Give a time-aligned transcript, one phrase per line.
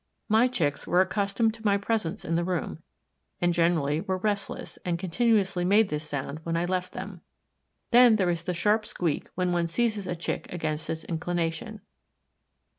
[0.27, 2.79] My Chicks were accustomed to my presence in the room,
[3.39, 7.21] and generally were restless, and continuously made this sound when I left them.
[7.91, 11.81] Then there is the sharp squeak when one seizes a Chick against its inclination.